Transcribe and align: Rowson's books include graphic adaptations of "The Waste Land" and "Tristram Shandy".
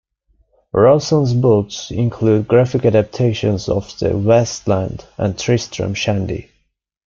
Rowson's 0.73 1.31
books 1.35 1.91
include 1.91 2.47
graphic 2.47 2.85
adaptations 2.85 3.69
of 3.69 3.99
"The 3.99 4.17
Waste 4.17 4.67
Land" 4.67 5.05
and 5.19 5.37
"Tristram 5.37 5.93
Shandy". 5.93 6.49